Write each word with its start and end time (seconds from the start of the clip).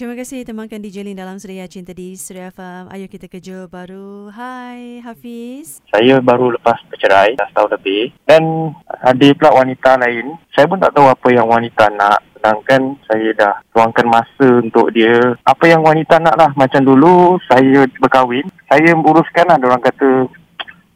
Terima 0.00 0.16
kasih 0.16 0.48
temankan 0.48 0.80
DJ 0.80 1.04
Lin 1.04 1.12
dalam 1.12 1.36
Suria 1.36 1.68
Cinta 1.68 1.92
di 1.92 2.16
Suria 2.16 2.48
FM. 2.48 2.88
Ayo 2.88 3.04
kita 3.04 3.28
kerja 3.28 3.68
baru. 3.68 4.32
Hai 4.32 5.04
Hafiz. 5.04 5.84
Saya 5.92 6.24
baru 6.24 6.56
lepas 6.56 6.80
bercerai 6.88 7.36
dah 7.36 7.44
setahun 7.52 7.76
lebih 7.76 8.08
dan 8.24 8.72
ada 8.88 9.28
pula 9.36 9.60
wanita 9.60 10.00
lain. 10.00 10.40
Saya 10.56 10.72
pun 10.72 10.80
tak 10.80 10.96
tahu 10.96 11.04
apa 11.04 11.28
yang 11.36 11.44
wanita 11.44 11.92
nak 11.92 12.16
sedangkan 12.32 12.96
saya 13.04 13.28
dah 13.36 13.54
tuangkan 13.76 14.08
masa 14.08 14.64
untuk 14.64 14.88
dia. 14.88 15.36
Apa 15.44 15.68
yang 15.68 15.84
wanita 15.84 16.16
nak 16.16 16.32
lah. 16.40 16.50
Macam 16.56 16.80
dulu 16.80 17.36
saya 17.44 17.84
berkahwin, 18.00 18.48
saya 18.72 18.96
uruskan 18.96 19.52
lah 19.52 19.60
orang 19.60 19.84
kata 19.84 20.32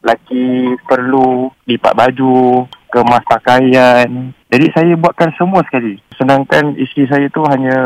laki 0.01 0.81
perlu 0.89 1.53
lipat 1.69 1.93
baju, 1.93 2.65
kemas 2.89 3.25
pakaian. 3.29 4.33
Jadi 4.49 4.67
saya 4.73 4.97
buatkan 4.97 5.29
semua 5.37 5.61
sekali. 5.69 6.01
Sedangkan 6.17 6.73
isteri 6.81 7.05
saya 7.05 7.29
tu 7.29 7.45
hanya 7.53 7.77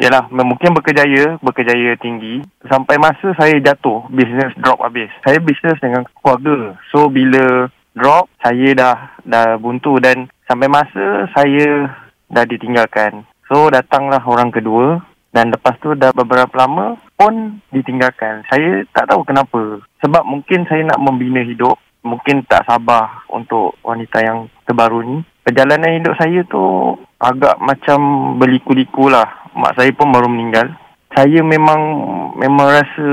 Yalah, 0.00 0.32
mungkin 0.32 0.72
berkejaya, 0.72 1.36
berkejaya 1.44 1.92
tinggi. 2.00 2.40
Sampai 2.72 2.96
masa 2.96 3.36
saya 3.36 3.60
jatuh, 3.60 4.08
bisnes 4.08 4.56
drop 4.56 4.80
habis. 4.80 5.12
Saya 5.20 5.36
bisnes 5.44 5.76
dengan 5.76 6.08
keluarga. 6.24 6.80
So, 6.88 7.12
bila 7.12 7.68
drop, 7.92 8.32
saya 8.40 8.72
dah 8.72 8.96
dah 9.28 9.60
buntu 9.60 10.00
dan 10.00 10.32
sampai 10.48 10.72
masa 10.72 11.28
saya 11.36 11.92
dah 12.32 12.44
ditinggalkan. 12.48 13.28
So, 13.44 13.68
datanglah 13.68 14.24
orang 14.24 14.48
kedua 14.48 15.04
dan 15.36 15.52
lepas 15.52 15.76
tu 15.78 15.92
dah 15.92 16.16
beberapa 16.16 16.50
lama 16.56 16.96
pun 17.14 17.60
ditinggalkan. 17.70 18.42
Saya 18.48 18.82
tak 18.96 19.12
tahu 19.12 19.22
kenapa. 19.22 19.84
Sebab 20.00 20.24
mungkin 20.24 20.64
saya 20.66 20.80
nak 20.88 21.02
membina 21.02 21.44
hidup. 21.44 21.76
Mungkin 22.00 22.48
tak 22.48 22.64
sabar 22.64 23.28
untuk 23.28 23.76
wanita 23.84 24.24
yang 24.24 24.48
terbaru 24.64 25.04
ni. 25.04 25.16
Perjalanan 25.44 26.00
hidup 26.00 26.16
saya 26.16 26.40
tu 26.48 26.96
agak 27.20 27.60
macam 27.60 27.98
berliku-liku 28.40 29.12
lah 29.12 29.40
mak 29.54 29.76
saya 29.76 29.92
pun 29.92 30.08
baru 30.10 30.26
meninggal. 30.26 30.72
Saya 31.10 31.42
memang 31.42 31.80
memang 32.38 32.66
rasa 32.70 33.08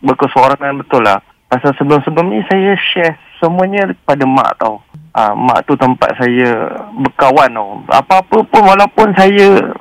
berkesuarangan 0.00 0.80
betul 0.80 1.04
lah. 1.04 1.20
Pasal 1.50 1.74
sebelum-sebelum 1.76 2.30
ni 2.30 2.40
saya 2.46 2.74
share 2.78 3.18
semuanya 3.42 3.90
pada 4.06 4.24
mak 4.24 4.56
tau. 4.58 4.80
Ah, 5.10 5.34
mak 5.34 5.66
tu 5.66 5.74
tempat 5.76 6.14
saya 6.16 6.80
berkawan 6.94 7.50
tau. 7.52 7.70
Apa-apa 7.90 8.36
pun 8.46 8.62
walaupun 8.64 9.12
saya 9.14 9.74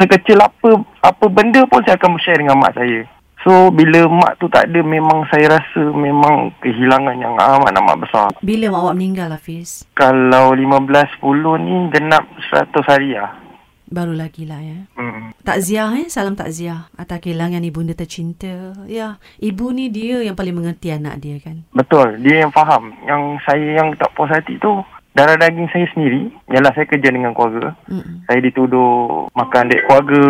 sekecil 0.00 0.38
apa 0.40 0.82
apa 1.02 1.24
benda 1.30 1.62
pun 1.68 1.82
saya 1.84 1.98
akan 1.98 2.18
share 2.22 2.40
dengan 2.40 2.58
mak 2.58 2.74
saya. 2.74 3.04
So 3.46 3.70
bila 3.70 4.10
mak 4.10 4.42
tu 4.42 4.50
tak 4.50 4.66
ada 4.66 4.82
memang 4.82 5.22
saya 5.30 5.54
rasa 5.54 5.78
memang 5.94 6.50
kehilangan 6.58 7.14
yang 7.14 7.38
amat 7.38 7.78
amat 7.78 7.96
besar. 8.02 8.26
Bila 8.42 8.74
mak 8.74 8.82
awak 8.82 8.96
meninggal 8.98 9.30
Hafiz? 9.30 9.86
Kalau 9.94 10.50
15-10 10.50 11.22
ni 11.62 11.76
genap 11.94 12.26
100 12.50 12.90
hari 12.90 13.14
lah. 13.14 13.38
Baru 13.86 14.18
lagi 14.18 14.50
lah 14.50 14.58
ya. 14.58 14.82
Hmm. 14.98 15.30
Takziah 15.46 15.94
eh, 15.94 16.10
salam 16.10 16.34
takziah 16.34 16.90
atas 16.98 17.22
kehilangan 17.22 17.62
ibunda 17.62 17.94
tercinta. 17.94 18.74
Ya, 18.90 19.22
ibu 19.38 19.70
ni 19.70 19.94
dia 19.94 20.26
yang 20.26 20.34
paling 20.34 20.58
mengerti 20.58 20.90
anak 20.90 21.22
dia 21.22 21.38
kan. 21.38 21.62
Betul, 21.70 22.18
dia 22.18 22.42
yang 22.42 22.50
faham. 22.50 22.90
Yang 23.06 23.46
saya 23.46 23.78
yang 23.78 23.94
tak 23.94 24.10
puas 24.18 24.34
hati 24.34 24.58
tu 24.58 24.82
darah 25.16 25.38
daging 25.38 25.70
saya 25.70 25.86
sendiri. 25.94 26.34
Yalah 26.50 26.74
saya 26.76 26.90
kerja 26.90 27.08
dengan 27.14 27.30
keluarga. 27.30 27.78
Mm-mm. 27.86 28.28
Saya 28.28 28.42
dituduh 28.42 29.30
makan 29.32 29.70
dek 29.72 29.86
keluarga, 29.88 30.24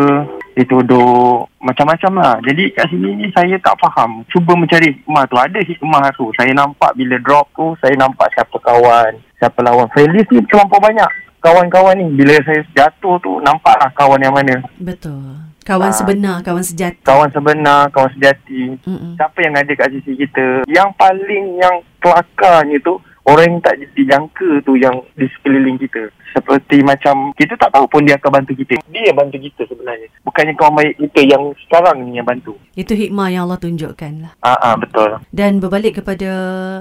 dituduh 0.56 1.44
macam-macam 1.60 2.12
lah. 2.16 2.34
Jadi 2.40 2.72
kat 2.72 2.88
sini 2.88 3.12
ni 3.12 3.26
saya 3.36 3.60
tak 3.60 3.76
faham. 3.76 4.24
Cuba 4.32 4.56
mencari 4.56 4.96
hikmah 4.96 5.28
tu. 5.28 5.36
Ada 5.36 5.60
hikmah 5.60 6.04
tu. 6.16 6.32
Saya 6.34 6.50
nampak 6.56 6.96
bila 6.96 7.20
drop 7.20 7.52
tu, 7.52 7.76
saya 7.84 7.92
nampak 8.00 8.32
siapa 8.32 8.56
kawan, 8.56 9.12
siapa 9.36 9.60
lawan. 9.60 9.86
List 9.92 10.32
ni 10.32 10.40
terlampau 10.48 10.80
banyak 10.80 11.06
kawan-kawan 11.44 11.94
ni 12.00 12.08
bila 12.16 12.34
saya 12.42 12.64
jatuh 12.72 13.20
tu 13.20 13.38
nampaklah 13.44 13.92
kawan 13.92 14.18
yang 14.18 14.32
mana. 14.32 14.64
Betul. 14.80 15.44
Kawan 15.66 15.90
ha. 15.90 15.98
sebenar, 15.98 16.36
kawan 16.46 16.62
sejati. 16.62 17.02
Kawan 17.02 17.26
sebenar, 17.34 17.90
kawan 17.90 18.10
sejati. 18.14 18.78
Mm-mm. 18.86 19.18
Siapa 19.18 19.38
yang 19.42 19.54
ada 19.58 19.72
kat 19.74 19.90
sisi 19.98 20.14
kita. 20.14 20.62
Yang 20.70 20.94
paling 20.94 21.58
yang 21.58 21.82
kelakarnya 21.98 22.78
tu 22.86 23.02
orang 23.26 23.58
yang 23.58 23.62
tak 23.62 23.76
dijangka 23.94 24.48
tu 24.62 24.78
yang 24.78 24.96
di 25.18 25.26
sekeliling 25.38 25.76
kita. 25.76 26.08
Seperti 26.36 26.84
macam 26.84 27.32
kita 27.32 27.56
tak 27.56 27.72
tahu 27.72 27.88
pun 27.88 28.04
dia 28.04 28.20
akan 28.20 28.30
bantu 28.42 28.52
kita. 28.54 28.76
Dia 28.92 29.08
yang 29.08 29.16
bantu 29.16 29.40
kita 29.40 29.64
sebenarnya. 29.66 30.08
Bukannya 30.20 30.52
kawan 30.52 30.74
baik 30.76 30.94
kita 31.00 31.20
yang 31.24 31.42
sekarang 31.64 31.96
ni 32.04 32.20
yang 32.20 32.28
bantu. 32.28 32.54
Itu 32.76 32.92
hikmah 32.92 33.32
yang 33.32 33.48
Allah 33.48 33.56
tunjukkan 33.56 34.12
lah. 34.20 34.32
Ah, 34.44 34.58
ah 34.60 34.74
betul. 34.76 35.16
Dan 35.32 35.64
berbalik 35.64 36.04
kepada 36.04 36.30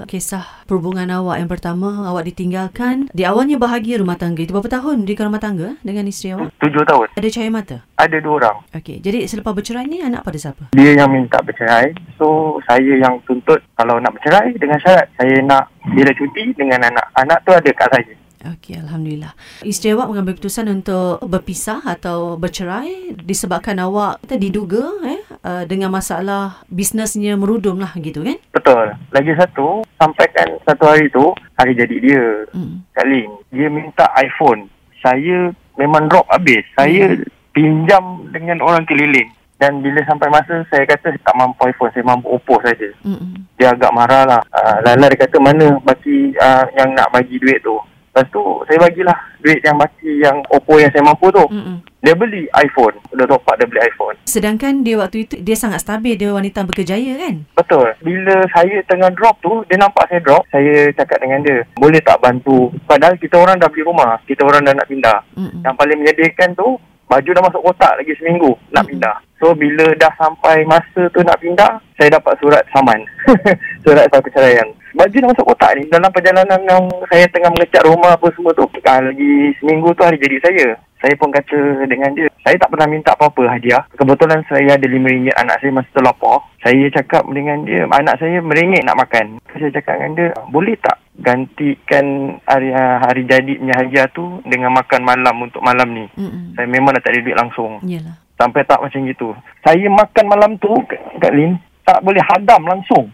kisah 0.04 0.44
perhubungan 0.68 1.08
awak 1.08 1.40
yang 1.40 1.48
pertama, 1.48 2.04
awak 2.04 2.28
ditinggalkan. 2.28 3.08
Di 3.16 3.24
awalnya 3.24 3.56
bahagia 3.56 3.96
rumah 3.96 4.20
tangga. 4.20 4.44
Itu 4.44 4.52
berapa 4.52 4.68
tahun 4.68 5.08
di 5.08 5.16
rumah 5.16 5.40
tangga 5.40 5.80
dengan 5.80 6.04
isteri 6.04 6.36
awak? 6.36 6.52
Tujuh 6.60 6.84
tahun. 6.84 7.06
Ada 7.16 7.28
cahaya 7.32 7.50
mata? 7.50 7.76
Ada 7.96 8.16
dua 8.20 8.34
orang. 8.44 8.56
Okey, 8.76 9.00
jadi 9.00 9.24
selepas 9.24 9.56
bercerai 9.56 9.88
ni 9.88 10.04
anak 10.04 10.20
pada 10.20 10.36
siapa? 10.36 10.68
Dia 10.76 11.00
yang 11.00 11.08
minta 11.08 11.40
bercerai. 11.40 11.96
So, 12.20 12.60
saya 12.68 13.00
yang 13.00 13.24
tuntut 13.24 13.64
kalau 13.72 13.96
nak 13.96 14.12
bercerai 14.20 14.52
dengan 14.60 14.76
syarat 14.84 15.08
saya 15.16 15.40
nak 15.40 15.72
bila 15.96 16.10
cuti 16.12 16.35
dengan 16.56 16.92
anak. 16.92 17.06
Anak 17.16 17.38
tu 17.46 17.50
ada 17.56 17.70
kat 17.72 17.88
saya. 17.92 18.14
Okey, 18.46 18.78
Alhamdulillah. 18.78 19.34
Isteri 19.66 19.98
awak 19.98 20.12
mengambil 20.12 20.38
keputusan 20.38 20.70
untuk 20.70 21.18
berpisah 21.26 21.82
atau 21.82 22.38
bercerai 22.38 23.16
disebabkan 23.18 23.74
awak 23.82 24.22
kita 24.22 24.36
diduga 24.38 24.84
eh, 25.02 25.20
uh, 25.42 25.64
dengan 25.66 25.90
masalah 25.90 26.62
bisnesnya 26.70 27.34
merudum 27.34 27.82
lah 27.82 27.90
gitu 27.98 28.22
kan? 28.22 28.38
Betul. 28.54 28.94
Lagi 29.10 29.32
satu, 29.34 29.82
sampaikan 29.98 30.62
satu 30.62 30.84
hari 30.86 31.10
tu, 31.10 31.34
hari 31.58 31.74
jadi 31.74 31.96
dia. 31.98 32.24
Hmm. 32.54 32.86
Kalin, 32.94 33.30
dia 33.50 33.66
minta 33.66 34.06
iPhone. 34.20 34.70
Saya 35.02 35.50
memang 35.74 36.06
drop 36.06 36.28
habis. 36.30 36.62
Saya 36.78 37.18
hmm. 37.18 37.26
pinjam 37.50 38.30
dengan 38.30 38.62
orang 38.62 38.86
keliling. 38.86 39.32
Dan 39.56 39.80
bila 39.80 40.04
sampai 40.04 40.28
masa 40.28 40.60
saya 40.68 40.84
kata 40.84 41.16
saya 41.16 41.20
tak 41.24 41.36
mampu 41.36 41.64
iPhone, 41.64 41.92
saya 41.96 42.04
mampu 42.04 42.28
Oppo 42.28 42.60
saja. 42.60 42.92
Mm-hmm. 43.00 43.56
Dia 43.56 43.72
agak 43.72 43.92
marah 43.96 44.24
lah. 44.28 44.42
Uh, 44.52 44.76
Lala 44.84 45.08
dia 45.08 45.24
kata 45.24 45.40
mana 45.40 45.80
bagi 45.80 46.36
uh, 46.36 46.64
yang 46.76 46.92
nak 46.92 47.08
bagi 47.08 47.40
duit 47.40 47.64
tu. 47.64 47.72
Lepas 48.16 48.32
tu 48.32 48.40
saya 48.64 48.80
bagilah 48.80 49.16
duit 49.44 49.60
yang 49.60 49.76
baki 49.76 50.24
yang 50.24 50.36
Oppo 50.52 50.76
yang 50.76 50.92
saya 50.92 51.04
mampu 51.04 51.32
tu. 51.32 51.44
Mm-mm. 51.48 51.80
Dia 52.04 52.12
beli 52.12 52.44
iPhone. 52.52 53.00
Dia 53.16 53.24
top 53.24 53.48
up 53.48 53.56
dia 53.56 53.64
beli 53.64 53.80
iPhone. 53.80 54.16
Sedangkan 54.28 54.84
dia 54.84 54.96
waktu 55.00 55.24
itu 55.24 55.40
dia 55.40 55.56
sangat 55.56 55.80
stabil. 55.80 56.20
Dia 56.20 56.36
wanita 56.36 56.64
berkejaya 56.68 57.16
kan? 57.16 57.44
Betul. 57.56 57.96
Bila 58.04 58.44
saya 58.52 58.76
tengah 58.84 59.08
drop 59.16 59.40
tu, 59.40 59.64
dia 59.72 59.80
nampak 59.80 60.04
saya 60.12 60.20
drop. 60.20 60.44
Saya 60.52 60.92
cakap 60.92 61.18
dengan 61.24 61.40
dia, 61.44 61.64
boleh 61.80 62.00
tak 62.04 62.20
bantu? 62.20 62.72
Padahal 62.84 63.16
kita 63.16 63.40
orang 63.40 63.56
dah 63.56 63.72
beli 63.72 63.88
rumah. 63.88 64.20
Kita 64.28 64.44
orang 64.44 64.68
dah 64.68 64.74
nak 64.76 64.88
pindah. 64.88 65.18
Mm-mm. 65.36 65.60
Yang 65.64 65.74
paling 65.76 65.96
menyedihkan 66.00 66.52
tu, 66.56 66.76
baju 67.08 67.30
dah 67.32 67.42
masuk 67.42 67.64
kotak 67.64 67.92
lagi 68.00 68.12
seminggu 68.20 68.52
nak 68.70 68.84
mm-hmm. 68.84 68.90
pindah. 68.96 69.16
So 69.36 69.52
bila 69.52 69.92
dah 70.00 70.12
sampai 70.16 70.64
masa 70.64 71.12
tu 71.12 71.20
nak 71.20 71.36
pindah, 71.40 71.76
saya 72.00 72.16
dapat 72.16 72.36
surat 72.40 72.64
saman. 72.72 73.04
surat 73.84 74.08
satu 74.08 74.24
perceraian. 74.24 74.68
Baju 74.96 75.12
dah 75.12 75.28
masuk 75.28 75.46
kotak 75.52 75.76
ni. 75.76 75.84
Dalam 75.92 76.08
perjalanan 76.08 76.60
yang 76.64 76.88
saya 77.12 77.28
tengah 77.28 77.52
mengecat 77.52 77.84
rumah 77.84 78.16
apa 78.16 78.32
semua 78.32 78.56
tu. 78.56 78.64
Ah, 78.88 79.04
lagi 79.04 79.52
seminggu 79.60 79.92
tu 79.92 80.02
hari 80.08 80.16
jadi 80.16 80.40
saya. 80.40 80.68
Saya 80.96 81.12
pun 81.20 81.28
kata 81.28 81.84
dengan 81.84 82.08
dia, 82.16 82.24
saya 82.40 82.56
tak 82.56 82.72
pernah 82.72 82.88
minta 82.88 83.12
apa-apa 83.12 83.52
hadiah. 83.52 83.84
Kebetulan 84.00 84.40
saya 84.48 84.80
ada 84.80 84.86
RM5 84.88 85.28
anak 85.36 85.60
saya 85.60 85.70
masa 85.76 85.90
terlapor. 85.92 86.40
Saya 86.64 86.88
cakap 86.88 87.28
dengan 87.28 87.68
dia, 87.68 87.84
anak 87.84 88.16
saya 88.16 88.40
meringit 88.40 88.80
nak 88.88 89.04
makan. 89.04 89.36
Saya 89.52 89.68
cakap 89.76 90.00
dengan 90.00 90.12
dia, 90.16 90.28
boleh 90.48 90.72
tak 90.80 90.96
gantikan 91.20 92.36
hari, 92.48 92.72
hari 92.72 93.22
jadi 93.28 93.60
punya 93.60 93.74
hadiah 93.76 94.08
tu 94.16 94.40
dengan 94.48 94.72
makan 94.72 95.04
malam 95.04 95.36
untuk 95.44 95.60
malam 95.60 95.92
ni. 95.92 96.08
Mm-mm. 96.16 96.56
Saya 96.56 96.64
memang 96.64 96.96
dah 96.96 97.04
tak 97.04 97.12
ada 97.12 97.20
duit 97.20 97.36
langsung. 97.36 97.84
Yalah. 97.84 98.25
Sampai 98.36 98.68
tak 98.68 98.84
macam 98.84 99.00
gitu. 99.08 99.32
Saya 99.64 99.88
makan 99.88 100.24
malam 100.28 100.52
tu, 100.60 100.72
Kak 101.20 101.32
Lin, 101.32 101.56
tak 101.88 102.04
boleh 102.04 102.20
hadam 102.20 102.62
langsung. 102.68 103.08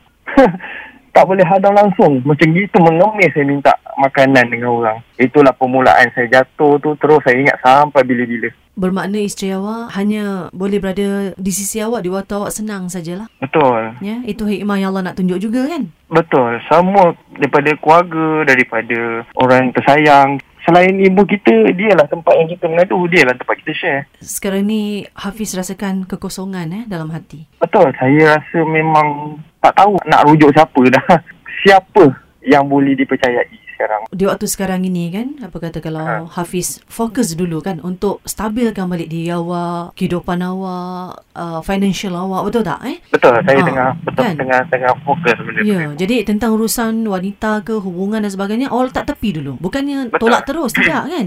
tak 1.15 1.25
boleh 1.29 1.45
hadam 1.47 1.77
langsung. 1.77 2.25
Macam 2.27 2.49
gitu 2.51 2.77
mengemis 2.81 3.31
saya 3.37 3.45
minta 3.47 3.73
makanan 4.01 4.49
dengan 4.49 4.73
orang. 4.73 4.99
Itulah 5.21 5.53
permulaan 5.55 6.09
saya 6.17 6.27
jatuh 6.41 6.81
tu. 6.81 6.97
Terus 6.97 7.21
saya 7.23 7.37
ingat 7.37 7.61
sampai 7.61 8.03
bila-bila. 8.03 8.49
Bermakna 8.73 9.21
isteri 9.21 9.53
awak 9.53 9.93
hanya 10.01 10.49
boleh 10.57 10.81
berada 10.81 11.37
di 11.37 11.53
sisi 11.53 11.85
awak 11.85 12.09
di 12.09 12.09
waktu 12.09 12.33
awak 12.33 12.57
senang 12.57 12.89
sajalah. 12.89 13.29
Betul. 13.37 13.93
Ya, 14.01 14.25
itu 14.25 14.49
hikmah 14.49 14.81
yang 14.81 14.97
Allah 14.97 15.13
nak 15.13 15.21
tunjuk 15.21 15.37
juga 15.45 15.69
kan? 15.69 15.93
Betul. 16.09 16.57
Semua 16.73 17.13
daripada 17.37 17.77
keluarga, 17.77 18.49
daripada 18.49 19.29
orang 19.37 19.69
yang 19.69 19.73
tersayang 19.77 20.29
selain 20.67 20.95
ibu 20.99 21.23
kita, 21.27 21.71
dia 21.75 21.93
lah 21.95 22.07
tempat 22.07 22.35
yang 22.39 22.49
kita 22.51 22.65
mengadu. 22.67 22.99
Dia 23.11 23.27
lah 23.27 23.35
tempat 23.39 23.55
kita 23.63 23.73
share. 23.75 24.03
Sekarang 24.23 24.67
ni 24.67 25.07
Hafiz 25.15 25.55
rasakan 25.55 26.07
kekosongan 26.07 26.69
eh 26.73 26.85
dalam 26.91 27.11
hati. 27.15 27.47
Betul. 27.59 27.95
Saya 27.99 28.39
rasa 28.39 28.59
memang 28.67 29.39
tak 29.63 29.79
tahu 29.79 29.99
nak 30.07 30.25
rujuk 30.27 30.51
siapa 30.55 30.81
dah. 30.91 31.07
Siapa 31.63 32.11
yang 32.43 32.67
boleh 32.67 32.99
dipercayai 32.99 33.62
sekarang. 33.83 34.01
Di 34.09 34.25
waktu 34.25 34.47
sekarang 34.47 34.81
ini 34.85 35.11
kan, 35.11 35.27
apa 35.43 35.59
kata 35.59 35.79
kalau 35.79 36.01
Ha. 36.03 36.23
Hafiz 36.33 36.79
fokus 36.87 37.35
dulu 37.35 37.59
kan 37.59 37.79
untuk 37.79 38.23
stabilkan 38.23 38.87
balik 38.87 39.07
diri 39.07 39.27
awak, 39.29 39.95
kehidupan 39.95 40.39
awak, 40.39 41.27
uh, 41.33 41.59
financial 41.61 42.15
awak, 42.15 42.47
betul 42.47 42.63
tak 42.63 42.79
eh? 42.85 43.03
Betul, 43.09 43.35
saya 43.37 43.59
Ah, 43.59 43.67
tengah 43.67 43.89
betul 44.01 44.23
kan? 44.23 44.35
tengah 44.39 44.61
tengah 44.69 44.93
fokus 45.03 45.37
benda 45.37 45.61
Ya, 45.63 45.81
jadi 45.93 46.23
tentang 46.23 46.55
urusan 46.55 47.03
wanita 47.03 47.63
ke 47.63 47.75
hubungan 47.75 48.23
dan 48.23 48.31
sebagainya, 48.31 48.71
awak 48.71 48.93
letak 48.93 49.11
tepi 49.11 49.35
dulu. 49.35 49.59
Bukannya 49.59 50.09
Betul. 50.09 50.21
tolak 50.23 50.43
terus, 50.47 50.71
tidak 50.79 51.03
kan? 51.09 51.27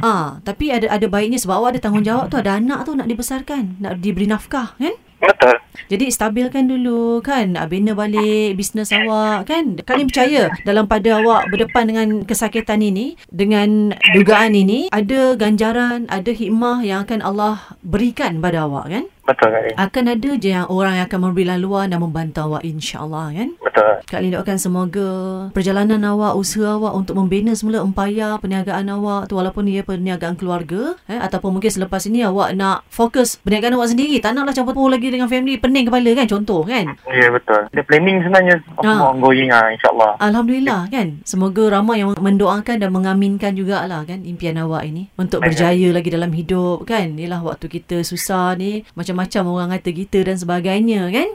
Ah, 0.00 0.42
tapi 0.42 0.74
ada 0.74 0.90
ada 0.90 1.06
baiknya 1.06 1.38
sebab 1.38 1.54
awak 1.56 1.76
ada 1.76 1.80
tanggungjawab 1.82 2.26
tu, 2.26 2.36
ada 2.36 2.58
anak 2.58 2.82
tu 2.82 2.92
nak 2.92 3.06
dibesarkan, 3.06 3.78
nak 3.78 4.00
diberi 4.00 4.26
nafkah 4.26 4.74
kan? 4.74 4.94
Betul. 5.24 5.56
Jadi 5.88 6.06
stabilkan 6.08 6.64
dulu 6.64 7.20
kan? 7.20 7.56
Ah, 7.60 7.68
Bina 7.68 7.92
balik 7.92 8.56
bisnes 8.56 8.88
awak 8.94 9.48
kan? 9.48 9.76
Kalian 9.80 10.08
percaya 10.08 10.42
dalam 10.64 10.88
pada 10.88 11.20
awak 11.20 11.52
berdepan 11.52 11.84
dengan 11.88 12.08
kesakitan 12.24 12.80
ini 12.80 13.20
Dengan 13.28 13.92
dugaan 14.16 14.56
ini 14.56 14.88
Ada 14.88 15.36
ganjaran, 15.36 16.08
ada 16.08 16.30
hikmah 16.32 16.80
yang 16.84 17.04
akan 17.04 17.20
Allah 17.20 17.76
berikan 17.84 18.40
pada 18.40 18.64
awak 18.64 18.86
kan 18.88 19.04
Betul 19.24 19.48
kali. 19.50 19.70
Akan 19.74 20.04
ada 20.04 20.30
je 20.36 20.52
yang 20.52 20.68
orang 20.68 21.00
yang 21.00 21.06
akan 21.08 21.20
memberi 21.20 21.48
laluan 21.48 21.88
dan 21.88 21.98
membantu 21.98 22.44
awak 22.44 22.60
insyaAllah 22.60 23.32
kan 23.32 23.48
Betul. 23.56 23.92
Kak 24.04 24.20
Lin 24.20 24.36
doakan 24.36 24.58
semoga 24.60 25.08
perjalanan 25.50 25.98
awak, 26.04 26.36
usaha 26.36 26.76
awak 26.76 26.92
untuk 26.94 27.16
membina 27.16 27.56
semula 27.56 27.80
empayar 27.80 28.36
perniagaan 28.38 28.86
awak 28.86 29.26
tu 29.26 29.34
walaupun 29.34 29.64
ia 29.66 29.82
perniagaan 29.82 30.36
keluarga 30.36 30.94
eh, 31.08 31.16
ataupun 31.16 31.56
mungkin 31.56 31.72
selepas 31.72 32.04
ini 32.04 32.22
awak 32.22 32.52
nak 32.52 32.84
fokus 32.86 33.40
perniagaan 33.40 33.74
awak 33.74 33.90
sendiri. 33.90 34.20
Tak 34.20 34.36
naklah 34.36 34.52
campur 34.52 34.86
lagi 34.86 35.08
dengan 35.08 35.26
family, 35.26 35.56
pening 35.58 35.88
kepala 35.88 36.10
kan 36.14 36.26
contoh 36.28 36.60
kan. 36.62 36.84
Ya 37.08 37.32
betul. 37.32 37.66
Dia 37.72 37.82
planning 37.82 38.22
sebenarnya 38.22 38.56
Ah. 38.78 38.84
semua 38.84 39.06
ongoing 39.10 39.48
ah 39.50 39.66
insya-Allah. 39.72 40.12
Alhamdulillah 40.20 40.80
kan. 40.92 41.06
Semoga 41.24 41.80
ramai 41.80 42.04
yang 42.04 42.12
mendoakan 42.14 42.76
dan 42.78 42.90
mengaminkan 42.92 43.56
jugalah 43.56 44.04
kan 44.04 44.22
impian 44.22 44.60
awak 44.60 44.84
ini 44.84 45.08
untuk 45.16 45.40
berjaya 45.40 45.90
lagi 45.90 46.12
dalam 46.12 46.30
hidup 46.30 46.84
kan. 46.84 47.16
Yalah 47.16 47.40
waktu 47.40 47.66
kita 47.66 48.04
susah 48.04 48.54
ni 48.54 48.84
macam-macam 49.14 49.42
orang 49.46 49.68
kata 49.78 49.90
kita 49.94 50.18
dan 50.26 50.36
sebagainya 50.36 51.08
kan. 51.08 51.28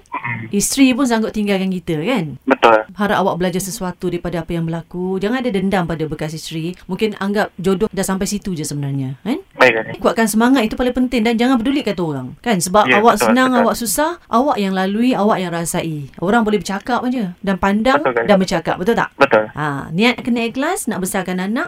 Isteri 0.50 0.94
pun 0.94 1.06
sanggup 1.06 1.34
tinggalkan 1.34 1.68
kita 1.70 2.00
kan. 2.00 2.38
Betul. 2.46 2.86
Harap 2.96 3.18
awak 3.22 3.36
belajar 3.38 3.60
sesuatu 3.60 4.08
daripada 4.08 4.42
apa 4.42 4.52
yang 4.56 4.66
berlaku. 4.66 5.18
Jangan 5.18 5.42
ada 5.42 5.50
dendam 5.52 5.84
pada 5.86 6.04
bekas 6.06 6.32
isteri. 6.34 6.74
Mungkin 6.86 7.18
anggap 7.18 7.52
jodoh 7.58 7.90
dah 7.90 8.06
sampai 8.06 8.26
situ 8.26 8.54
je 8.56 8.64
sebenarnya. 8.64 9.20
Kan? 9.26 9.42
Baik 9.58 9.74
kali. 9.76 9.92
Kuatkan 10.00 10.28
semangat 10.30 10.64
itu 10.66 10.80
paling 10.80 10.96
penting 10.96 11.22
dan 11.26 11.36
jangan 11.36 11.60
peduli 11.60 11.82
kata 11.82 12.02
orang. 12.02 12.28
Kan? 12.40 12.58
Sebab 12.62 12.88
Ya, 12.90 13.04
awak 13.04 13.20
betul, 13.20 13.28
senang, 13.30 13.50
betul. 13.52 13.62
awak 13.62 13.76
susah, 13.76 14.12
awak 14.32 14.58
yang 14.58 14.74
lalui, 14.74 15.12
awak 15.14 15.38
yang 15.44 15.52
rasai. 15.52 16.08
Orang 16.24 16.42
boleh 16.48 16.58
bercakap 16.64 17.04
aja. 17.04 17.36
Dan 17.44 17.56
pandang 17.60 18.00
Betul, 18.02 18.14
kan? 18.16 18.26
dan 18.26 18.36
bercakap. 18.40 18.76
Betul 18.80 18.96
tak? 18.96 19.10
Betul. 19.20 19.44
Ha, 19.54 19.92
niat 19.92 20.16
kena 20.24 20.48
ikhlas 20.48 20.88
nak 20.88 21.04
besarkan 21.04 21.44
anak 21.44 21.68